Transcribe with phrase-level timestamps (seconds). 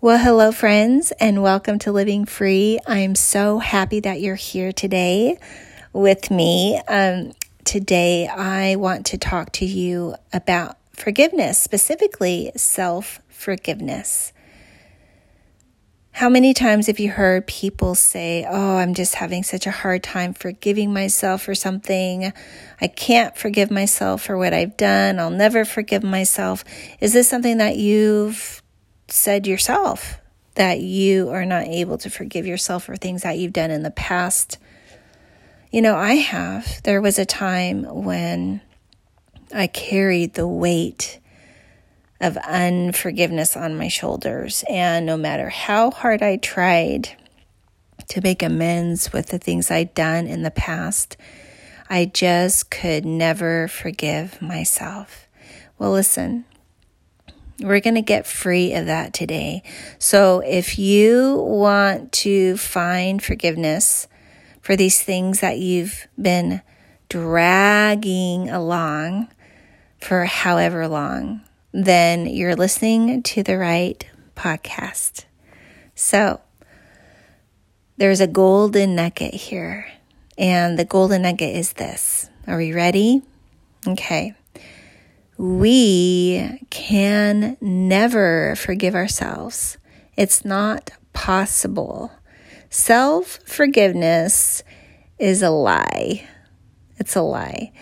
[0.00, 2.78] Well, hello, friends, and welcome to Living Free.
[2.86, 5.40] I'm so happy that you're here today
[5.92, 6.80] with me.
[6.86, 7.32] Um,
[7.64, 14.32] today, I want to talk to you about forgiveness, specifically self forgiveness.
[16.12, 20.04] How many times have you heard people say, Oh, I'm just having such a hard
[20.04, 22.32] time forgiving myself for something?
[22.80, 25.18] I can't forgive myself for what I've done.
[25.18, 26.62] I'll never forgive myself.
[27.00, 28.62] Is this something that you've
[29.08, 30.18] said yourself
[30.54, 33.90] that you are not able to forgive yourself for things that you've done in the
[33.90, 34.58] past.
[35.70, 36.82] You know, I have.
[36.82, 38.60] There was a time when
[39.54, 41.20] I carried the weight
[42.20, 44.64] of unforgiveness on my shoulders.
[44.68, 47.10] And no matter how hard I tried
[48.08, 51.16] to make amends with the things I'd done in the past,
[51.88, 55.28] I just could never forgive myself.
[55.78, 56.44] Well, listen,
[57.60, 59.62] we're going to get free of that today.
[59.98, 64.06] So if you want to find forgiveness
[64.60, 66.62] for these things that you've been
[67.08, 69.28] dragging along
[70.00, 71.42] for however long,
[71.72, 74.06] then you're listening to the right
[74.36, 75.24] podcast.
[75.94, 76.40] So
[77.96, 79.86] there's a golden nugget here.
[80.36, 82.30] And the golden nugget is this.
[82.46, 83.22] Are we ready?
[83.86, 84.37] Okay
[85.38, 89.78] we can never forgive ourselves.
[90.16, 92.10] It's not possible.
[92.70, 94.64] Self forgiveness
[95.18, 96.28] is a lie.
[96.98, 97.72] It's a lie.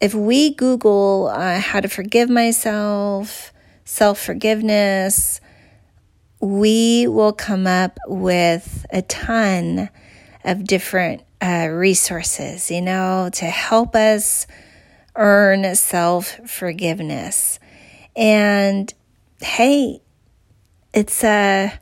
[0.00, 3.52] If we Google uh, how to forgive myself,
[3.84, 5.40] self forgiveness,
[6.40, 9.88] we will come up with a ton
[10.44, 14.48] of different uh, resources, you know, to help us
[15.16, 17.58] earn self forgiveness.
[18.16, 18.92] And
[19.40, 20.00] hey,
[20.92, 21.72] it's a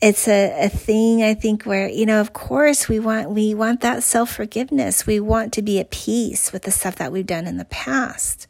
[0.00, 3.80] it's a, a thing I think where, you know, of course we want we want
[3.82, 5.06] that self forgiveness.
[5.06, 8.46] We want to be at peace with the stuff that we've done in the past.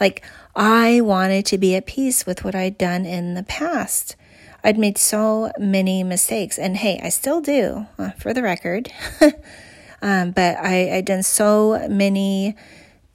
[0.00, 0.24] Like
[0.56, 4.16] I wanted to be at peace with what I'd done in the past.
[4.62, 8.90] I'd made so many mistakes, and hey, I still do, uh, for the record.
[10.04, 12.54] Um, but I, I'd done so many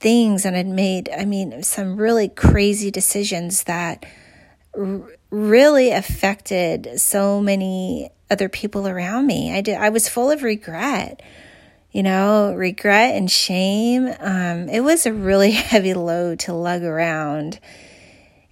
[0.00, 4.04] things and I'd made, I mean, some really crazy decisions that
[4.76, 9.56] r- really affected so many other people around me.
[9.56, 11.22] I did, I was full of regret,
[11.92, 14.12] you know, regret and shame.
[14.18, 17.60] Um, it was a really heavy load to lug around.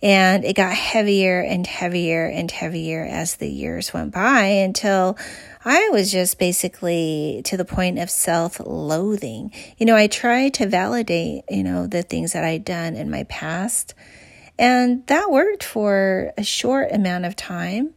[0.01, 5.19] And it got heavier and heavier and heavier as the years went by until
[5.65, 9.53] I was just basically to the point of self loathing.
[9.77, 13.25] You know, I tried to validate, you know, the things that I'd done in my
[13.25, 13.95] past,
[14.57, 17.91] and that worked for a short amount of time.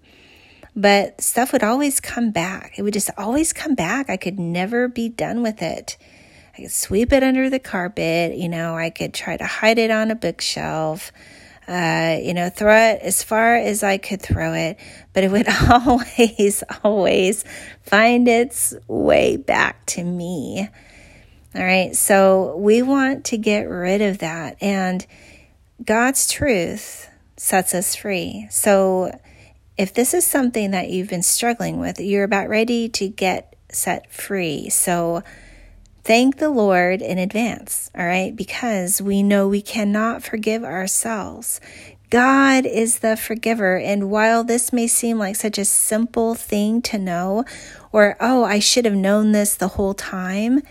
[0.76, 2.80] But stuff would always come back.
[2.80, 4.10] It would just always come back.
[4.10, 5.98] I could never be done with it.
[6.58, 8.38] I could sweep it under the carpet.
[8.38, 11.12] You know, I could try to hide it on a bookshelf
[11.68, 14.78] uh, you know, throw it as far as I could throw it,
[15.14, 17.44] but it would always, always
[17.84, 20.70] find its way back to me.
[21.54, 25.06] All right, so we want to get rid of that, and
[25.84, 28.48] God's truth sets us free.
[28.52, 29.12] So
[29.78, 34.12] if this is something that you've been struggling with, you're about ready to get set
[34.12, 34.70] free.
[34.70, 35.24] So
[36.04, 38.36] Thank the Lord in advance, all right?
[38.36, 41.62] Because we know we cannot forgive ourselves.
[42.10, 43.78] God is the forgiver.
[43.78, 47.46] And while this may seem like such a simple thing to know,
[47.92, 50.62] or, oh, I should have known this the whole time,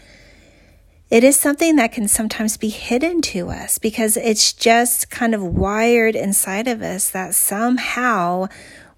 [1.10, 5.42] it is something that can sometimes be hidden to us because it's just kind of
[5.42, 8.48] wired inside of us that somehow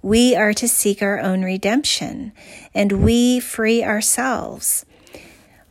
[0.03, 2.32] we are to seek our own redemption
[2.75, 4.84] and we free ourselves.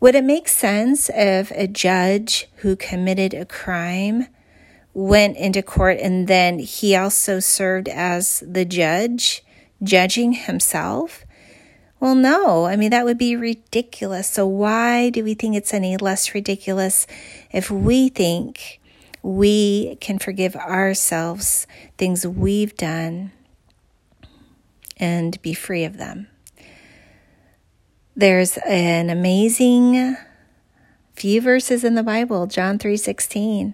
[0.02, 4.26] Would it make sense if a judge who committed a crime
[4.96, 9.44] went into court and then he also served as the judge,
[9.84, 11.24] judging himself?
[12.00, 12.66] Well, no.
[12.66, 14.28] I mean, that would be ridiculous.
[14.28, 17.06] So, why do we think it's any less ridiculous
[17.52, 18.82] if we think
[19.22, 21.68] we can forgive ourselves
[22.00, 23.34] things we've done
[24.98, 26.28] and be free of them?
[28.22, 30.16] There's an amazing
[31.16, 33.74] few verses in the Bible, John 3:16.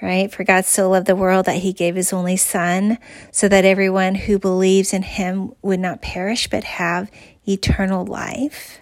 [0.00, 0.32] Right?
[0.32, 2.96] For God so loved the world that he gave his only son
[3.30, 7.10] so that everyone who believes in him would not perish but have
[7.46, 8.80] eternal life.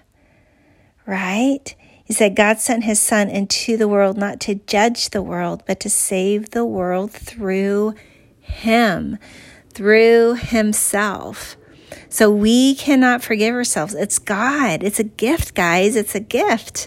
[1.06, 1.74] Right?
[2.04, 5.80] He said God sent his son into the world not to judge the world but
[5.80, 7.94] to save the world through
[8.38, 9.18] him.
[9.74, 11.56] through himself.
[12.12, 13.94] So we cannot forgive ourselves.
[13.94, 14.82] It's God.
[14.82, 15.96] It's a gift, guys.
[15.96, 16.86] It's a gift.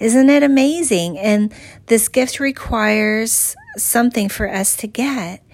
[0.00, 1.16] Isn't it amazing?
[1.16, 1.54] And
[1.86, 5.44] this gift requires something for us to get,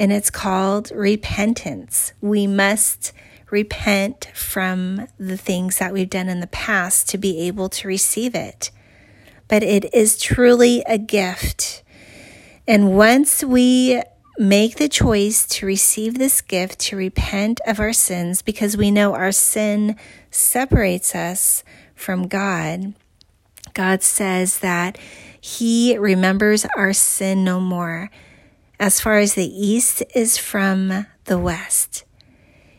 [0.00, 2.12] and it's called repentance.
[2.20, 3.12] We must
[3.52, 8.34] repent from the things that we've done in the past to be able to receive
[8.34, 8.72] it.
[9.46, 11.84] But it is truly a gift.
[12.66, 14.02] And once we
[14.40, 19.14] make the choice to receive this gift, to repent of our sins, because we know
[19.14, 19.96] our sin
[20.30, 21.62] separates us
[21.94, 22.94] from God,
[23.74, 24.96] God says that
[25.38, 28.10] He remembers our sin no more
[28.78, 32.04] as far as the east is from the west.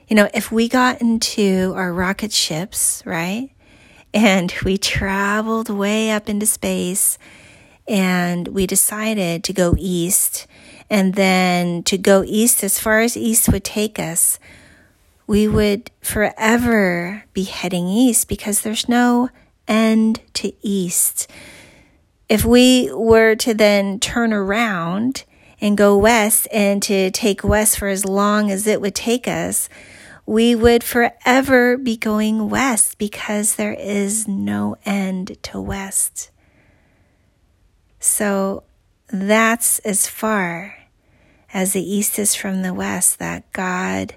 [0.08, 3.52] You know, if we got into our rocket ships, right,
[4.16, 7.20] and we traveled way up into space
[7.88, 10.48] and we decided to go east
[10.92, 14.38] and then to go east as far as east would take us,
[15.26, 19.30] we would forever be heading east because there's no
[19.70, 21.32] end to east.
[22.28, 25.24] If we were to then turn around
[25.62, 29.70] and go west and to take west for as long as it would take us,
[30.26, 36.32] we would forever be going west because there is no end to west.
[38.02, 38.64] So
[39.08, 40.81] that's as far
[41.54, 44.16] as the east is from the west that God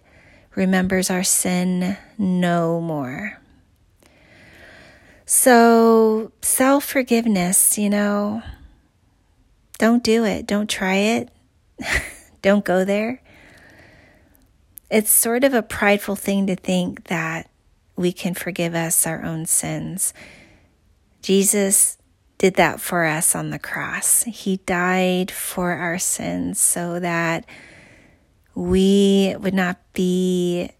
[0.54, 3.40] remembers our sin no more.
[5.26, 8.42] So, self forgiveness, you know,
[9.78, 10.46] don't do it.
[10.46, 11.30] Don't try it.
[12.42, 13.20] don't go there.
[14.90, 17.50] It's sort of a prideful thing to think that
[17.96, 20.12] we can forgive us our own sins.
[21.22, 21.96] Jesus
[22.38, 24.24] did that for us on the cross.
[24.24, 27.46] He died for our sins so that
[28.54, 30.70] we would not be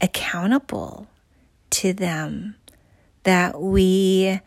[0.00, 1.06] accountable
[1.70, 2.56] to them
[3.22, 4.40] that we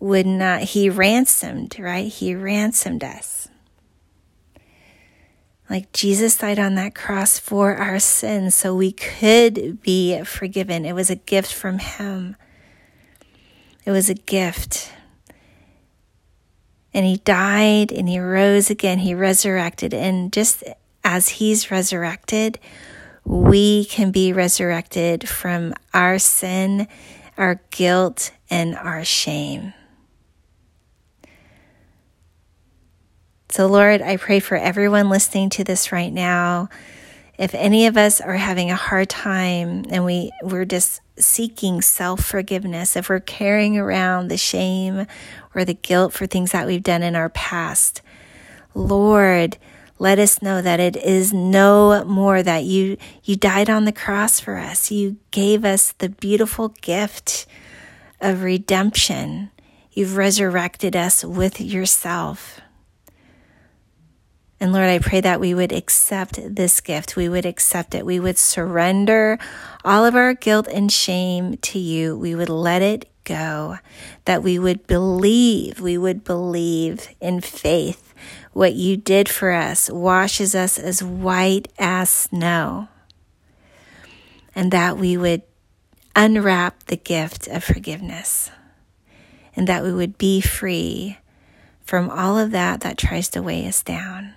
[0.00, 2.10] would not, he ransomed, right?
[2.10, 3.48] He ransomed us.
[5.70, 10.84] Like Jesus died on that cross for our sins so we could be forgiven.
[10.84, 12.36] It was a gift from him.
[13.86, 14.92] It was a gift.
[16.94, 19.00] And he died and he rose again.
[19.00, 19.92] He resurrected.
[19.92, 20.62] And just
[21.02, 22.58] as he's resurrected,
[23.24, 26.86] we can be resurrected from our sin
[27.36, 29.72] our guilt and our shame.
[33.50, 36.68] So, Lord, I pray for everyone listening to this right now.
[37.38, 42.24] If any of us are having a hard time and we, we're just seeking self
[42.24, 45.06] forgiveness, if we're carrying around the shame
[45.54, 48.02] or the guilt for things that we've done in our past,
[48.74, 49.58] Lord,
[49.98, 54.40] let us know that it is no more that you you died on the cross
[54.40, 54.90] for us.
[54.90, 57.46] You gave us the beautiful gift
[58.20, 59.50] of redemption.
[59.92, 62.60] You've resurrected us with yourself.
[64.64, 67.16] And Lord, I pray that we would accept this gift.
[67.16, 68.06] We would accept it.
[68.06, 69.38] We would surrender
[69.84, 72.16] all of our guilt and shame to you.
[72.16, 73.76] We would let it go.
[74.24, 78.14] That we would believe, we would believe in faith
[78.54, 82.88] what you did for us washes us as white as snow.
[84.54, 85.42] And that we would
[86.16, 88.50] unwrap the gift of forgiveness.
[89.54, 91.18] And that we would be free
[91.82, 94.32] from all of that that tries to weigh us down.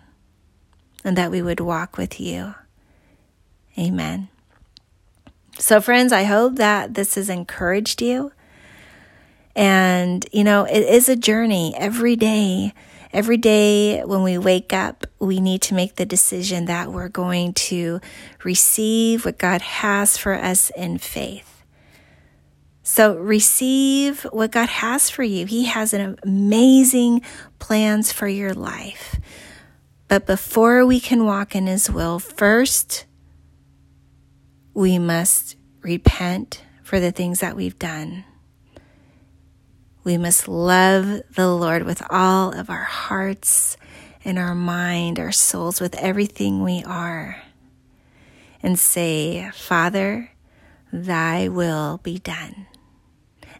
[1.08, 2.54] And that we would walk with you.
[3.80, 4.28] Amen.
[5.58, 8.32] So, friends, I hope that this has encouraged you.
[9.56, 12.74] And, you know, it is a journey every day
[13.14, 17.54] Every day when we wake up, we need to make the decision that we're going
[17.54, 18.02] to
[18.44, 21.64] receive what God has for us in faith.
[22.84, 25.46] So receive what God has for you.
[25.46, 27.22] He has an amazing
[27.60, 29.20] plans for your life.
[30.08, 33.06] But before we can walk in his will, first
[34.74, 38.24] we must repent for the things that we've done.
[40.04, 43.76] We must love the Lord with all of our hearts
[44.24, 47.42] and our mind, our souls, with everything we are.
[48.64, 50.32] And say, Father,
[50.94, 52.68] thy will be done.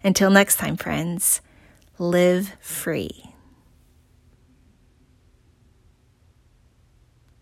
[0.04, 1.42] Until next time, friends,
[2.00, 3.34] live free.